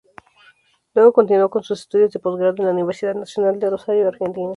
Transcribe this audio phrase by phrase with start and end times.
[0.95, 4.49] Luego continúo con sus estudios de Posgrado en la Universidad Nacional de Rosario, Argentina.